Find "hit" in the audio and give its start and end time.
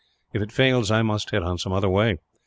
1.29-1.43